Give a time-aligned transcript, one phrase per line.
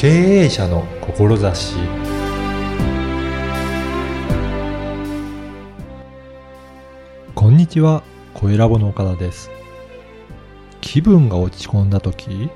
[0.00, 0.08] 経
[0.44, 1.76] 営者の志
[7.34, 8.02] こんにちは、
[8.32, 9.50] 声ラボの岡田です。
[10.80, 12.48] 気分が落ち込んだ時、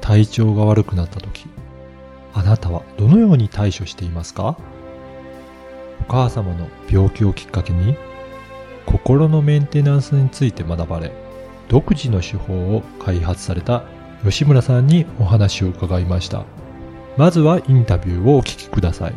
[0.00, 1.46] 体調が悪くなった時、
[2.32, 4.56] あなたはどのように対処していますか？
[6.02, 7.96] お母様の病気をきっかけに、
[8.86, 11.10] 心のメンテナンスについて学ばれ、
[11.66, 13.82] 独自の手法を開発された
[14.22, 16.44] 吉村さんにお話を伺いました。
[17.18, 19.14] まずはインタビューをお聞きください。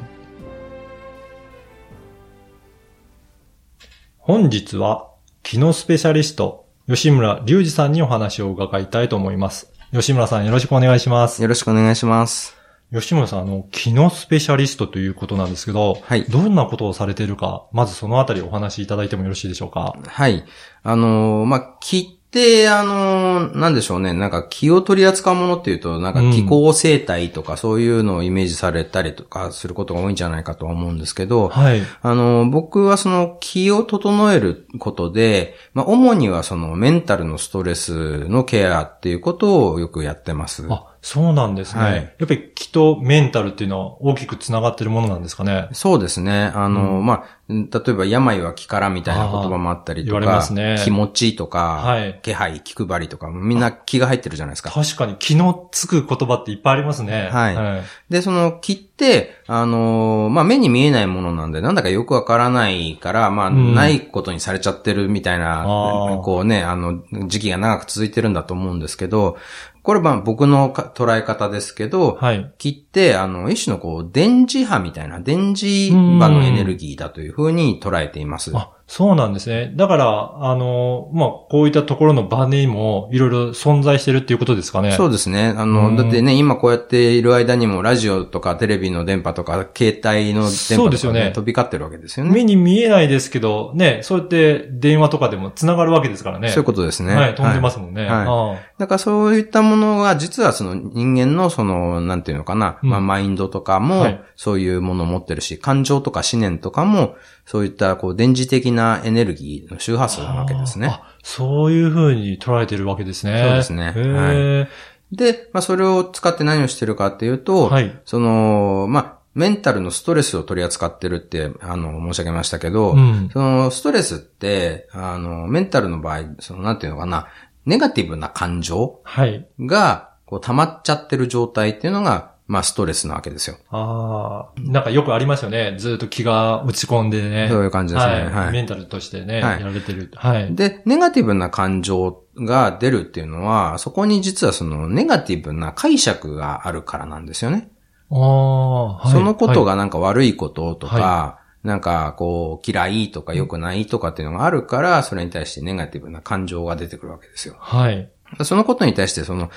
[4.17, 5.11] 本日は、
[5.43, 9.71] 機能スペシャリスト、吉村隆二さんにお話を伺いたいと思います。
[9.93, 11.43] 吉村さんよろしくお願いします。
[11.43, 12.55] よろしくお願いします。
[12.91, 19.95] 吉村さん、あの、機能スペシャリストということなんですけど、はいどんなことをされているか、まずそのあたりお話しいただいてもよろしいでしょうか？
[20.07, 20.43] はい。
[20.81, 24.13] あのーまあ、気って、あのーなんでしょうね。
[24.13, 31.81] なんか気を取り扱うものっていうと、なんか気候生態とかそういうのをイメージされたりとかすることが多いんじゃないかとは思うんですけど、はい。
[32.01, 40.65] あのー僕はその気を整えることで、まあ、主にはそのメンタルのストレスのケアっていうことをよくやってます。
[40.69, 41.81] あ、そうなんですね。
[41.81, 45.67] はいやっぱり気とメンタルっていうのは大きく繋がってるものなんですかね。
[45.73, 46.51] そうですね。
[46.53, 54.69] あの、まあ、例えば病は気からみたいな言葉もあったりとあー言われまか、すね気持ちとか、はい気配、気配りとか、みんな気が入ってるじゃないですか。
[54.69, 57.29] 確かに気のつく言葉っていっぱいありますね。
[57.31, 69.37] はいで、その気って、あのーまあ、目に見えないものなんで、なんだかよくわからないから、まあ、んないことにされちゃってるみたいな、こうね、あの、時期が長く続いてるんだと思うんですけど、
[69.83, 72.53] これまあ僕のか捉え方ですけど、はい。
[72.57, 78.51] 気って、あの、一種のこう、電磁波みたいな、電磁場のエネルギーだというふうに捉えています。
[78.55, 79.71] あ、そうなんですね。
[79.77, 84.91] だから、あの、まあ、こういったところの場にもいろいろ存在してるっていうことですかね。
[84.91, 85.53] そうですね。
[85.55, 92.33] あうんの、だってね、今こうやっている間にも、ラジオとかテレビの電波とか、携帯の電波とか、そうですよねね、飛び交ってるわけですよね。
[92.33, 96.49] 目に見えないですけど、ね、そうやって電話とかでも繋がるわけですからね。
[96.49, 97.15] そういうことですね。
[97.15, 98.01] はい、飛んでますもんね。
[98.01, 107.15] はいあだからそういったものが、実はその人間のその、なんていうのかな、うんまあマインドとかもはい、そういうものを持ってるし、感情とか思念とかも、
[107.45, 110.87] そういったこう、電磁的なエネルギーの周波数なわけですね。
[110.87, 113.43] あ、そういう風に捉えてるわけですね。
[113.43, 114.67] そうですねへ
[115.11, 127.27] で、まあそれを使って何をしてるかっていうと、はいその、まあ、メンタルのストレスを取り扱ってるって、あの、申し上げましたけど、うんその、ストレスって、あの、メンタルの場合、その、なんていうのかな、
[127.65, 129.47] ネガティブな感情はい。
[129.59, 133.55] が、こう、溜まっちゃってる状態っていうのが、まあ、ストレスなわけですよ。
[133.69, 135.75] ああ、なんかよくありますよね。
[135.77, 137.47] ずっと気が落ち込んでね。
[137.49, 138.25] そういう感じですねはい。
[138.25, 140.11] はいメンタルとしてね、はいやられてる。
[140.15, 140.53] はい。
[140.53, 147.69] で、ネガティブな感情が出るっていうのは、そこに実はその、ネガティブな解釈があるからなんですよね。
[148.11, 149.11] ああ、はい。
[149.13, 157.55] そのことはいがなんか悪いこととか、はなんかこう嫌いとか良くないとかっていうのがあるから、それに対してネガティブな感情が出てくるわけですよ。
[157.59, 158.09] はい。
[158.43, 159.49] そのことに対してその、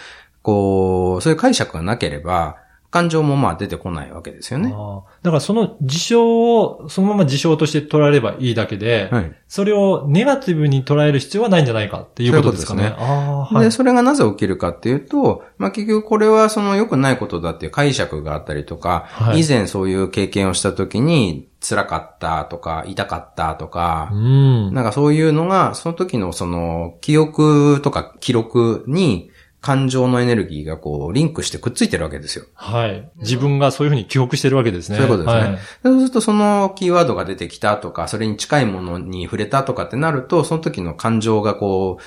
[0.43, 2.59] こう、そういう解釈がなければ、
[2.95, 4.71] 感情もまあ出てこないわけですよね。
[4.71, 9.33] だからその事象をそのまま事象として捉えればいいだけで、はい。
[9.49, 12.83] それをネガティブに捉える必要はないんじゃないかっていうことですかね。
[12.83, 13.73] そういうこああ、はいで、。
[13.73, 24.73] それがなぜ起きるかっていうと、まあ結局これはその良くないことだっていう解釈があったりとか、はい以前そういう経験をした時に辛かったとか、痛かったとか、うん。
[24.73, 29.31] なんかそういうのが、その時のその、記憶とか記録に、
[29.65, 32.45] 感情のエネルギーがこう、リンクしてくっついてるわけですよ。
[32.53, 33.09] はい。
[33.17, 34.99] 自分がそういうふうに記憶してるわけですね。
[34.99, 42.03] そういうことですねはいそうするとそのキーワードが出てきたとか、それに近いものに触れたとかってなると、その時の感情がこう、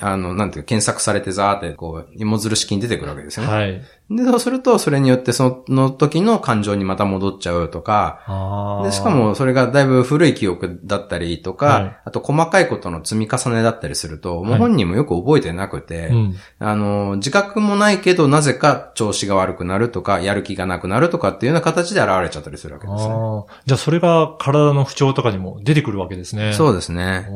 [0.00, 3.52] あの、なんていうか検索されてザーってこう、芋づる式に出てくるわけですよね。
[3.52, 3.82] はい。
[4.10, 8.82] で、そうすると、それによってその時の感情にまた戻っちゃうとか。
[8.84, 16.34] で、しか、もそれがだいぶ古い記憶だったりとか、はいあと細かいことの積み重ねだったりすると、もう本人もよく覚えてなくて、うん。
[16.58, 23.14] あの、自覚もないけど、なぜか調子が悪くなるとか、やる気がなくなるとかっていうような形で現れちゃったりするわけですね。
[23.66, 26.52] じゃあそれが体の不調とかにも出てくるわけですね。
[26.52, 27.28] そうですね。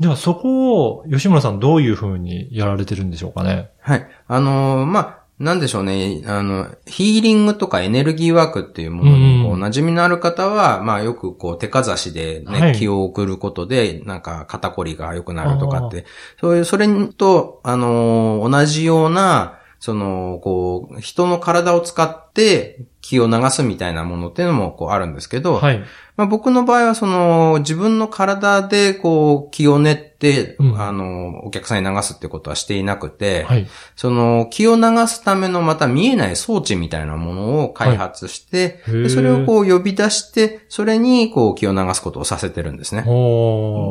[0.00, 3.70] じゃあそこを吉村さんどういうふうにやられてるんでしょうかね？
[3.80, 4.08] はい。
[4.26, 6.22] あのーまあ、なんでしょうね。
[6.26, 16.06] あの、ヒーリングとかエネルギーワークっていうものにこううん馴染みのある方は、まあよくこう手かざしでね、はい気を送ることで、なんか肩こりが良くなるとかって、
[16.40, 25.82] そういう、それと、あのー同じような、その、こう、人の体を使ってって気を流すみたいなものっていうのもこうあるんですけど、はい。
[26.16, 33.66] まあ、僕の場合はその自分の体でこう気を練って、うんあの、お客さんに流すってことはしていなくて、はい。
[33.96, 43.02] その気を流すためのまた見えない装置みたいなものを開発して、はいそれをこう呼び出して、それにこう気を流すことをさせてるんですね。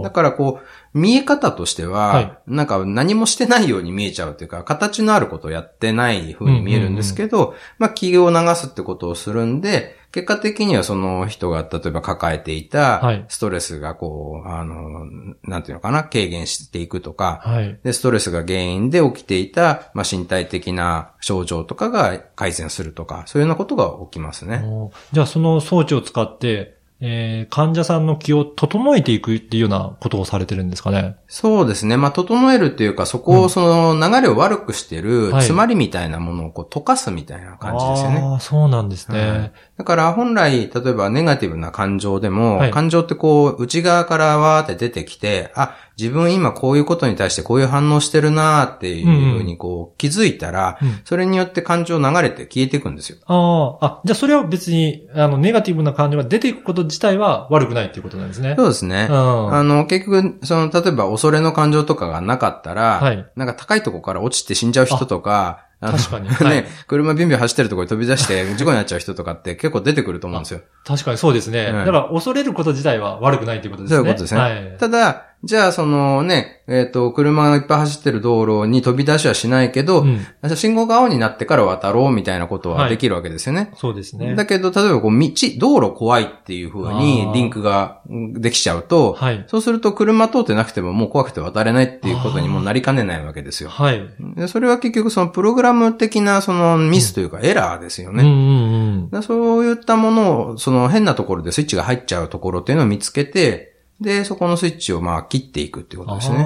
[0.04, 15.06] だからこう、見え方としては、はいなんか何もしてないように見えちゃうというか、形のあることをやってない風に見えるんですけど、まあ気を流すってことをするんで、結果的にはその人が例えば抱えていはいたストレスがこう、あの、
[15.44, 17.80] なんていうのかな、軽減していくとか、はい。
[17.84, 24.64] で、ストレスが原因で起きていた、まあ、身体的な症状とかが改善するとか、そういうようなことが起きますね。
[25.12, 31.16] じゃあその装置を使って、えー患者さんの気を整えていくっていうようなことをされてるんですかね。
[31.28, 31.96] そうですね。
[31.96, 38.20] まあ、整えるっていうか、そこを、その流れを悪くしてるはい詰まりみたいなものをこう溶かすみたいな感じですよね。
[38.22, 39.30] ああ、そうなんですね。
[39.30, 53.18] はいだから本来、例えばネガティブな感情でも、はい感情ってこう、内側からわーって出てきて、あ、自分今こういうことに対してこういう反応してるなーっていうふうにこう、気づいたら、うんそれによって感情流れて消えていくんですよ。
[53.26, 58.56] ああ、あ、じゃあそれは別に、あの、ネガティブな感情が出ていくこと自体は悪くないっていうことなんですね。
[58.58, 59.08] そうですね。
[59.10, 70.60] うんあの、結局、その、例えば恐れの感情とかがなかったら、はいなんか高いとこから落ちて死んじゃう人とか、確かにね、はい車ビュンビュン走ってるところに飛び出して 事故になっちゃう人とかって結構出てくると思うんですよ。
[70.86, 71.72] 確かにそうですね。
[71.72, 73.98] はいだから恐れること自体は悪くないっていうことですね。
[73.98, 74.42] そういうことですね。
[74.42, 74.78] はい。
[74.78, 80.26] ただ、じゃあそのね、えっ、と、車がいっぱい走ってる道路に飛び出しはしないけど、うん
[80.56, 83.72] 信号が青になってから渡ろうみたいなことははいできるわけですよね。
[83.76, 84.36] そうですね。
[84.36, 89.46] だけど、例えばこう、道、道路怖いっていう風あにーリンクがうんできちゃうと、はい。
[89.48, 93.70] そうすると車通ってなくてももう怖くて渡れないっていうことにもなりかねないわけですよ。
[93.70, 94.02] はい。
[94.36, 98.24] でそれは結局そのプログラム的なそのミスというかエラーですよね。
[98.24, 99.10] うんうんうん。
[99.10, 106.38] でそういったものを、その変なところでスイッチが入っちゃうところっていうのを見つけて、で、そこのスイッチをまあ切っていくっていうことですね。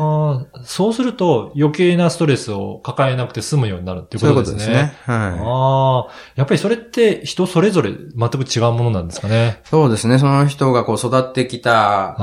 [0.63, 4.57] そうすると余計なストレスを抱えなくて済むようになるっていうそういうこですね。
[4.57, 5.15] こととですね。
[5.17, 5.39] はい。
[5.39, 9.61] ああ、やっぱりそれって人それぞれ全く違うものなんですかね。
[9.65, 10.17] そうですね。
[10.17, 12.15] その人がこう育ってきた、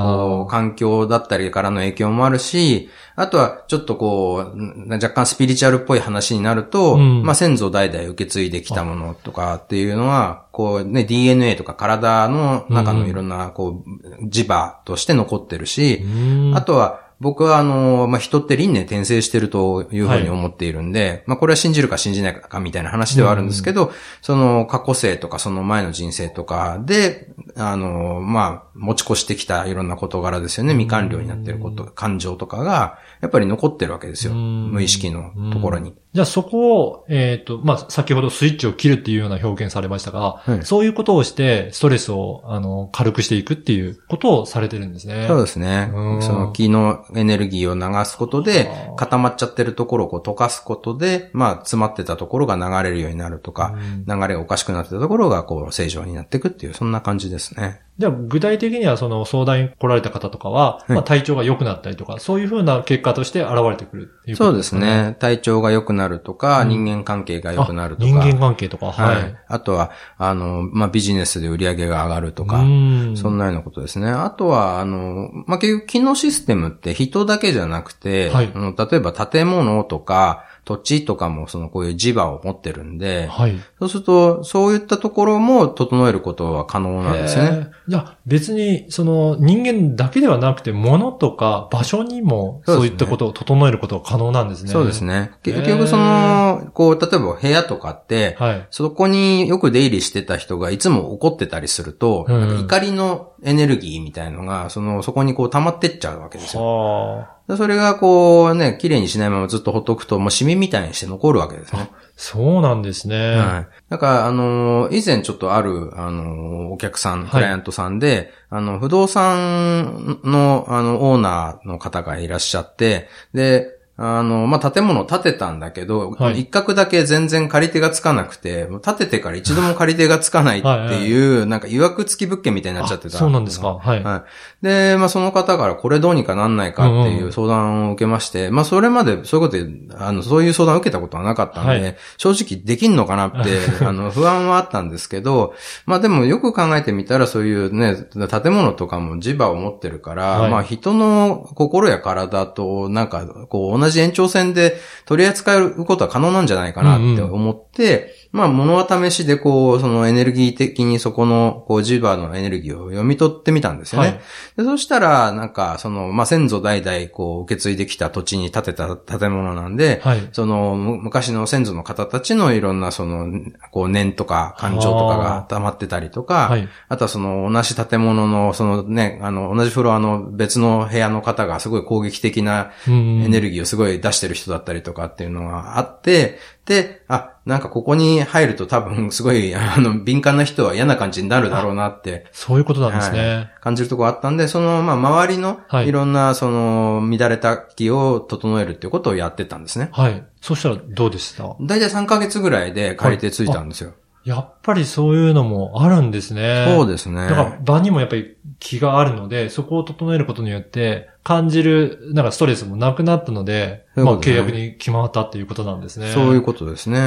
[0.49, 7.23] 環境だったりからの影響もあるし、あとはちょっとこう、若干スピリチュアルっぽい話になると、うん。
[7.23, 16.55] まあ先祖代々受け継いできたものとかっていうのは、こうね、DNA とか体の中のいろんな、こう、磁場として残ってるし、うん。
[16.55, 23.91] あとは、僕はあの、まあ、人って輪廻転生してるというふうに思っているんで、まあ、これは信じるか信じないかみたいな話ではあるんですけど、
[24.23, 30.73] その過去生とかその前の人生とかで、あの、まあ、持ち越してきたいろんな事柄ですよね。
[30.73, 34.33] 未完了になってること、感情とかが、やっぱり残ってるわけですよ。
[34.33, 35.93] うん無意識のところに。
[36.13, 45.25] じゃあそこを、えっ、と、まあ、先ほどスイッチを切るっていうような表現されましたが、はいそういうことをして、ストレスを、あの、軽くしていくっていうことをされてるんですね。
[45.27, 46.17] そうですねう。
[46.17, 57.81] んその気のエネルギーを流すことで固まっちゃってるところをこう溶かすことで、まあ、詰まってたところが流れるようになるとか、うん流れがおかしくなってたところがこう正常になっていくっていう、そんな感じですね。
[58.01, 65.09] じゃあ、具体的にはその相談に来られた方とかは、いまあ、体調が良くなったりとか、そういうふうな結果として現れてくるっていうこそうですね。
[65.09, 65.17] ね。
[65.19, 68.07] 体調が良くなるとか、うん人間関係が良くなるとか。
[68.07, 69.35] あ人間関係とか、ははいい。。
[69.47, 74.09] あとは、あの、まあ、ビジネスで売り上げが上がるとか、うんそんなようなことですね。
[74.09, 83.59] あとは、あの、まあ、結局、機能システムって人だけじゃなくて、はいあの例えば建物とか、土地とかもそのこういう磁場を持ってるんで、はい。
[83.79, 87.49] そうすると、そういったところも整えることは可能なんですよね。
[87.49, 87.71] へえ。
[87.87, 94.71] じゃあ、別に、その、人間だけではなくて、物とか場所にも、そういったことを整えることが可能なんですね。
[94.71, 95.03] そうです。
[95.03, 95.31] ね。
[95.43, 98.67] へー結局その、こう、例えば部屋とかって、はい。
[98.69, 106.63] そこによく出入りしてた人がいつも怒ってたりすると、うん怒りのエネルギーみたいのが、その、そこにこう溜まってっちゃうわけですよ。
[106.63, 107.40] はあ。
[107.51, 111.91] でそれがこうね、綺麗にしないままずっとほっとくと、もうシミみたいにして残るわけですね。
[112.15, 113.35] そうなんですね。
[113.35, 113.67] はい。
[113.89, 123.67] だから、あのー以前ちょっとある、あのーお客さん、クライアントさんで、あの、不動産の、あの、オーナーの方がいらっしゃって、で、
[124.03, 130.67] あの、まあ、建物を建てたんだけど、はい一角だけ全然借り手がつかなくて、建ててから一度も借り手がつかないって
[131.03, 133.17] いう、なんか曰く付き物件みたいになっちゃってた。
[133.17, 133.75] あそうなんですか。
[133.75, 134.03] はい。
[134.03, 134.21] はい。
[134.61, 141.95] で、まあ、その方からこれどうにかなんないかっていう相談を受けまして、まあ、それまでそういうことで、あの、そういう相談を受けたことはなかったんで、はい。
[142.17, 145.55] 正直できんのかなって、 あの、不安はあったんですけど、
[145.87, 147.97] まあ、でもよく考えてみたらそういうね、
[148.29, 150.51] 建物とかも磁場を持ってるから、はい。
[150.51, 164.07] まあ、人の心や体となんか、こう、同じ延長線で取り扱うことは可能なんじゃないかなって思って、まあ、物は試しでこう、そのエネルギー的にそこの、こう、磁場のエネルギーを読み取ってみたんですよね。
[164.07, 164.21] はい
[164.57, 170.29] でそしたら、なんか、その、まあ、先祖代々こう、受け継いできた土地に建てた建物なんで、はい。
[170.31, 173.27] その、む昔の先祖の方たちのいろんなその、
[173.71, 176.69] こう、念とか感情とかが溜まってたりとか、はい。
[176.89, 193.51] あとはその同じ建物の、そのね、あの、同じフロアの別の部屋の方がすごい攻撃的なうんエネルギーをすごい出してる人だったりとかっていうのがあって、で、あ、なんかここに入ると多分すごい、 あの、敏感な人は嫌な感じになるだろうなってそういうことなんですね。
[193.59, 199.89] 感じるところあったんで、その、まあ、周りのはいいろんな、その、乱れた気を整えるっていうことをやってたんですね。
[199.91, 200.23] はい。
[200.39, 201.43] そしたらどうでした？
[201.61, 203.91] だいたい3ヶ月ぐらいで借りてついたんですよ。
[204.23, 206.65] やっぱりそういうのもあるんですね。
[206.77, 207.27] そうですね。
[207.27, 216.11] だから場にもやっぱり気があるので、そこを整えることによって、感じる、なんかストレスもなくなったので、まあ契約に決まったっていうことなんですね。
[216.13, 216.97] そういうことですね。
[216.97, 217.01] え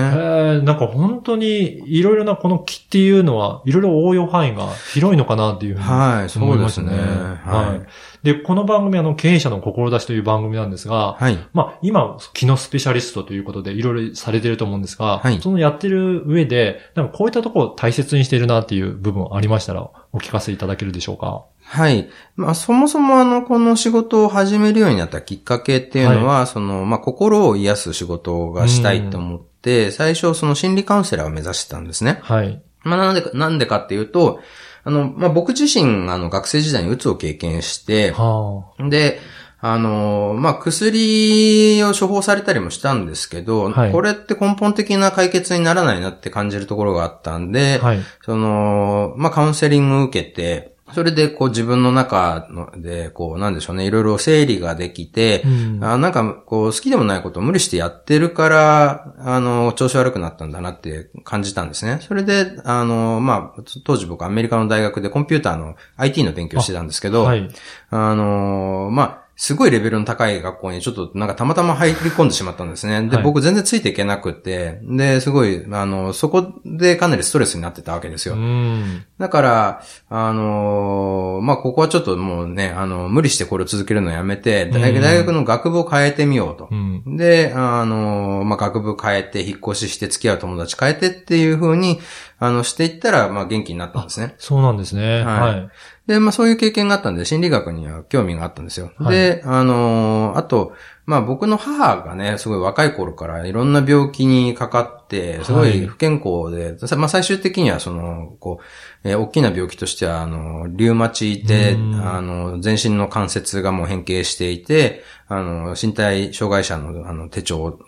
[0.60, 6.98] ーなんか本当にいろいろなこの木っていうのは、いろいろ応用範囲が広いのかなっていうふうにはい、そ思いうましたですね。
[7.00, 7.86] はい。
[8.24, 11.38] で、この番組あの、経営者の志という番組なんですが、はい。
[11.52, 21.44] まあ、今、機能スペシャリストということでいろいろされてると思うんですが、はいそのやってる上で、なんかこういったところを大切にしているなっていう部分ありましたら、お聞かせいただけるでしょうか？
[21.66, 22.08] はい。
[22.36, 32.20] まあ、そもそもあの、この仕事を始めるようになったきっかけっていうのは、その、まあ、心を癒す仕事がしたいと思って、最初その心理カウンセラーを目指してたんですね。
[32.22, 32.62] はい。
[32.82, 34.40] まあ、なんでか、なんでかっていうと、
[34.84, 39.20] あの、まあ、僕自身、あの、学生時代に鬱を経験して、はで、
[39.66, 47.52] あの、まあ、薬を処方されたりもしたんですけど、はいこれって根本的な解決にならないなって感じるところがあったんあ。
[47.52, 48.00] で、はい。
[48.22, 55.48] その、まあ、カウンセリングを受けて、それでこう自分の中ので、こうなんでしょうね、いろいろ整理ができて、う
[55.78, 61.98] んあなんかこう好きでもないことを無理してやってるから、あの、調子悪くなったんだなって感じたんですね。
[62.02, 67.48] それで、あの、まあ、当時僕アメリカの大学でコンピューターの IT の勉強してたんですけど、はい。
[67.90, 73.08] あのーまあ、すごいレベルの高い学校にちょっとなんかたまたま入り込んでしまったんですね。
[73.08, 78.38] で、はい僕全然ついていけなくて、で、すごい、あの、そこでかなりストレスになってたわけですうよ。
[78.38, 79.04] ん。
[79.18, 86.74] だから、あのーまあ、ここはちょっともうね、あの、無理してこれを続けるのをやめて、大学の学部を変えてみようとう。
[86.74, 87.16] ん。
[87.16, 92.00] で、あの、まあ、学部変えて、引っ越しして付き合う友達変えてっていう風に、
[92.38, 94.34] あの、していったら、まあ、元気になったんですね。
[94.38, 95.22] そうなんですね。
[95.22, 95.68] はいはい。
[96.06, 98.92] で、まあ、そういう経験があったんで、心理学には興味があったんですよ。
[98.96, 100.74] はいで、あの、あと、
[101.06, 105.84] まあ、僕の母がね、すごい若い頃からいろんな病気にかかって、すごはい。
[105.84, 111.94] い不健康で、さまあ、最終的にはその、こう、えー大きな病気としては、あの、リウマチで、うん。
[111.96, 117.78] あの、全身の関節がもう変形していて、あの、身体障害者のあの手帳、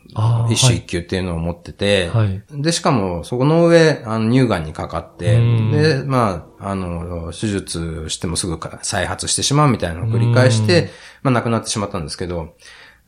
[0.50, 2.42] 一種一級っていうのを持ってて、はい。
[2.50, 10.66] で、しかも、そこの上、あの、乳がんにかかってうん、で、まあ、あの、手術してもすぐか再発してしまうみたいなのを繰り返しうん。
[10.66, 10.90] て、
[11.22, 12.54] まあ、亡くなってしまったんですけど、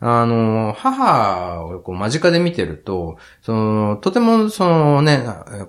[0.00, 5.24] あの、母をこう間近で見てると、その、とても、そのね、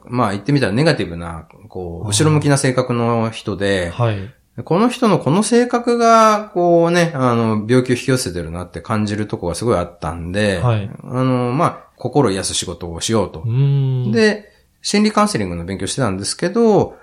[0.06, 4.34] まあ言ってみたらネガティブな、こう、後ろ向きな性格の人で、はい。
[4.64, 13.50] この人のこの性格が、こうね、あの、病気を引き寄せてるなって感じるとこがすごいあったんで、はいあの、まあ、心を癒す仕事をしようとう。
[13.50, 16.98] ん。、で、心理カウンセリングの勉強してたんですけど、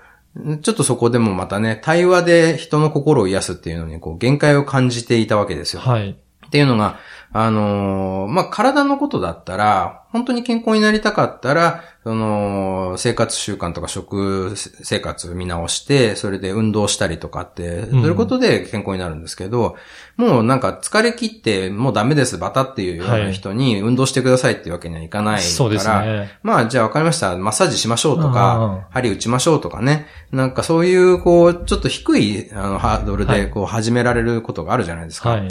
[0.61, 5.81] ちょっとそこでもまたね、対話で人の心を癒すっていうのに、こう、限界を感じていたわけですよ。
[5.81, 6.17] はい。
[6.47, 6.97] っていうのが、
[7.33, 19.75] あのーまあ、体のことだったら、本当に健康になりたかったら、その、生活習慣とか食生活見直して、それで運動したりとかって、そういうことで健康になるんですけど、
[20.15, 26.39] もうなんか疲れ切ってもうダメです、バタっていうような人に運動してくださいっていうわけにはいかないから、そうですね。
[26.43, 27.37] まあ、じゃあ分かりました。
[27.37, 30.07] マッサージしましょうとうんか、針打ちましょうとかね。
[30.31, 35.31] なんかそういう、こう、ちょっと低いあのハードルで、はいこう、始められることがあるじゃないですか。
[35.31, 35.47] はい。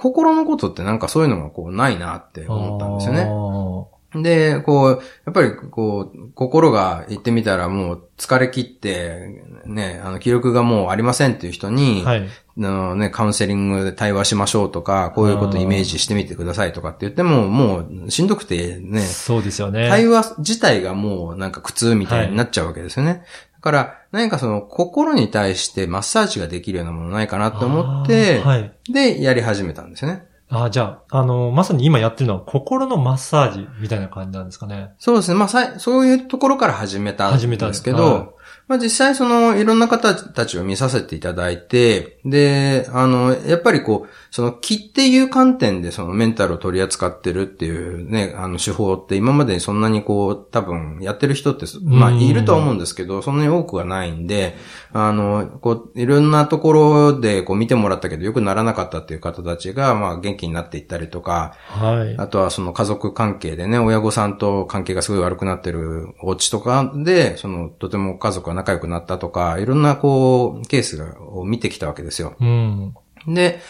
[0.00, 3.24] 心のことってなんかそういうのがこう、ないなって思ったんですよね。
[3.24, 4.00] ね。
[4.22, 12.26] で、こう、やっぱりこう、心が言ってみたらもう疲れ切って、ね、あの、気力がもうありませんっていう人に、はい。
[12.26, 19.88] あのね、カウンセリングで対話しましょうとか、こういうことイメージしてみてくださいとかって言っても、もうしんどくてね、そうですよね。
[19.88, 23.24] 対話自体がもうなんか苦痛みたいになっちゃうわけですよね。
[23.54, 28.72] だから、何かその心に対してマッサージができるようなものないかなと思ってはい。
[28.90, 30.26] で、やり始めたんですよね。
[30.52, 34.90] あじゃあ、あの、まさに今やってるのは心のマッサージみたいな感じなんですかね。
[34.98, 35.36] そうですね。
[35.36, 38.28] まあ、そういうところから始めたん始めたんですけど、はい
[38.70, 54.54] まあ実際そのいろんな方たちを見させていただいて、で、あの、やっぱりこう、その気っていう観点でそのメンタルを取り扱ってるっていうね、あの手法って今までにそんなにこう、多分やってる人って、まあいるとは思うんですけど、そんなに多くはないんで、
[54.92, 62.16] あの、こう、いろんなところでこう見てもらったけどよくならなかったっていう方たちが、まあ元気になっていったりとか、はい。
[62.18, 71.02] あとはその家族関係でね、親御さんと関係がすごい悪くなってるお家とかで、その、とても家族が仲良くなったとか、いろんなこう、ケース
[71.32, 72.36] を見てきたわけですよ。
[72.40, 72.94] うん。
[73.26, 73.60] で、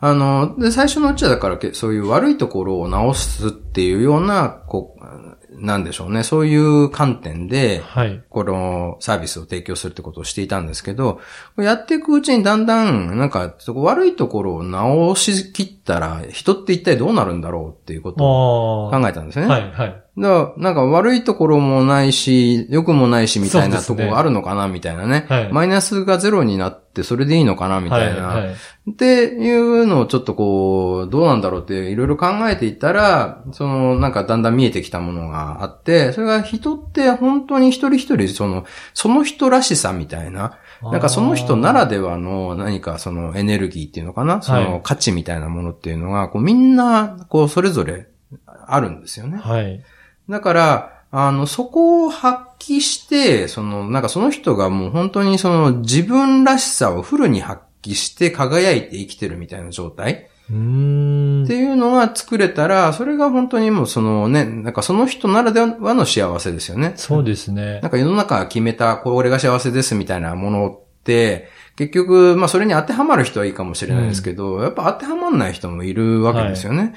[0.00, 5.29] あの、で、最初のうちはだから、そういう悪いところを直すっていうような、こう、
[5.60, 6.22] なんでしょうね。
[6.22, 8.22] そういう観点で、はい。
[8.28, 11.20] このサービスを提供するってことをしていたんですけど、
[11.58, 19.50] やっていくうちにだんだん、なんか、悪いところを直しきったら、人って一体どうなるんだろうっていうことを考えたんですよね。
[19.50, 20.02] はい、はい。
[20.18, 25.26] だから、なんか悪いところもないし、良くもないしみたいなところがあるのかなみたいなね。
[25.28, 28.26] はい、マイナスがゼロになってそれでいいのかなみたいな。
[28.26, 28.54] はいはい、
[28.90, 40.58] っていうのをちょっとこう、どうなんだろうっていろいろ考えていったら、そのなんかだんだん見えてきたものがあって、それが人って本当に一人一人その、その人らしさみたいな。
[40.82, 44.40] なんかその人ならではの何かそのエネルギーっていうのかな？
[44.40, 48.08] その価値みたいなものっていうのが、こうみんな、こうそれぞれ
[48.46, 49.36] あるんですよね。
[49.36, 49.82] はい。
[50.28, 66.92] だから、あの、そこを発揮して、その、なんかその人がもう本当にその自分らしさをフルに発揮して輝いて生きてるみたいな状態っていうのが作れたら、それが本当にもうそのね、なんかその人ならではの幸せですよね。
[66.96, 67.80] そうですね。
[67.80, 76.78] なんか世の中が決めた、これが幸せですみたいなものって、結局、まあそれに当てはまる人はいいかもしれないですけど、うん、やっぱ当てはまんない人もいるわけですよね。
[76.78, 76.92] はい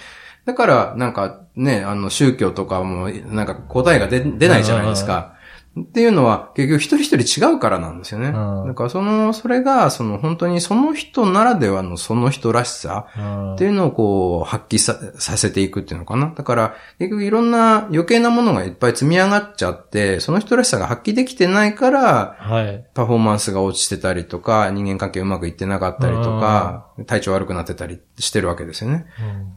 [0.46, 5.33] だから、なんかね、あの宗教とかも、なんか答えが出ないじゃないですか。
[5.80, 8.28] っていうのは、結局一人一人違うからなんですよね。
[8.28, 13.08] だからその、それが、その本当にその人ならではのその人らしさ
[13.56, 16.32] っていうのをこう、発揮ささせていくっていうのかな。
[16.36, 29.08] だから、結局いろんな余計なものがいっぱい積み上がっちゃって、その人らしさが発揮できてないから、はい、パフォーマンスが落ちてたりとか、人間関係うまくいってなかったりとか、体調悪くなってたりしてるわけですよね。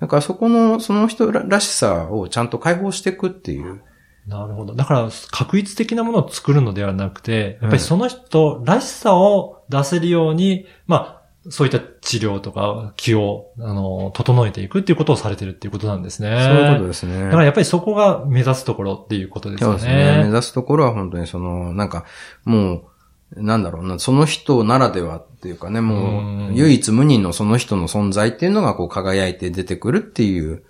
[0.00, 3.82] だからそこの、その人らしさをちゃんと解放していくっていう。
[4.26, 4.74] なるほど。
[4.74, 11.16] だから、確一的なものを作るのではなくて、やっぱりその人らしさを出せるように、うん、まあ、
[11.48, 16.28] そういった治療とか気を、あの、整えていくっていうことをされてるっていうことなんですね。
[16.44, 17.24] そういうことですね。
[17.24, 19.78] だからやっぱりそこが目指すところっていうことですよね。
[19.78, 20.24] そうですね。
[20.24, 22.04] 目指すところは本当にその、なんか、
[22.44, 22.90] も
[23.34, 30.64] う、なんだろうな、その人ならではっていうかね、もう、唯一無二のその人の存在っていうのがこう輝いて出てくるっていう、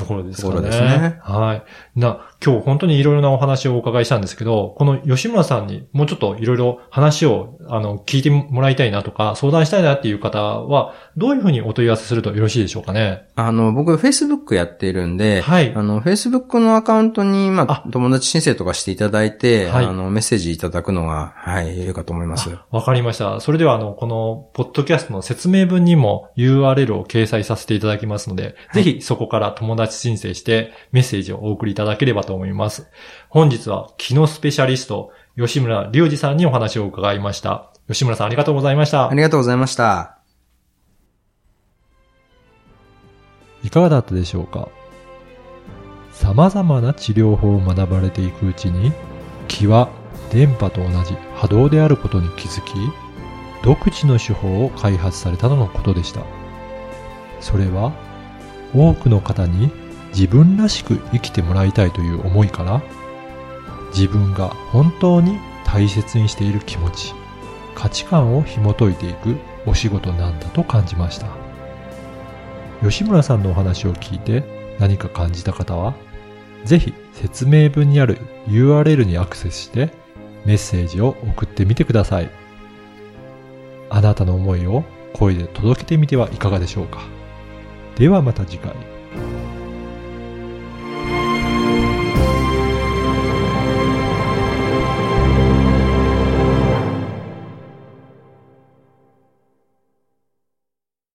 [0.00, 0.42] ところですね。
[0.42, 1.20] ところですね。
[1.22, 1.98] はい。
[1.98, 13.28] な、今日本当にいろいろなお話をお伺いしたんですけど、この吉村さんにもうちょっといろいろ話を、あの、聞いてもらいたいなとか、相談したいなっていう方は、どういうふうにお問い合わせするとよろしいでしょうかね？
[13.36, 15.72] あの、僕、Facebook やっているんで、はい。
[15.74, 19.84] あの、Facebook のアカウントに、まあ、友達申請とかしていただいて、はい。
[19.84, 22.50] あの、メッセージいただくのが、はい、いいかと思います。
[22.70, 23.40] わかりました。
[23.40, 32.88] それでは、あの、この、ポッドキャストの説明文にも URL を掲載させていただきますので、はい、ぜひそこから友達申請してメッセージをお送りいただければと思います。
[33.28, 37.72] 本日は、機能スペシャリスト、吉村隆二さんにお話を伺いました。
[37.88, 39.08] 吉村さんありがとうございました。
[39.08, 40.18] ありがとうございました。
[43.62, 44.68] いかがだったでしょうか？
[46.12, 48.92] 様々な治療法を学ばれていくうちに、
[49.48, 49.90] 気は
[50.30, 52.72] 電波と同じ波動であることに気づき、
[53.62, 56.22] 独自の手法を開発されたとのことでした。
[57.40, 57.92] それは、
[58.74, 59.70] 多くの方に
[60.12, 62.82] 自分らしく生きてもらいたいという思いから
[63.94, 67.14] 自分が本当に大切にしている気持ち
[67.74, 71.26] 価値観を紐解いていくお仕事なんだと感じました。
[72.82, 74.42] 吉村さんのお話を聞いて
[74.78, 75.94] 何か感じた方は
[76.64, 79.92] ぜひ説明文にある URL にアクセスして
[80.44, 82.30] メッセージを送ってみてください。
[83.90, 87.02] あなたの思いを声で届けてみてはいかがでしょうか？
[88.00, 88.89] ではまた次回。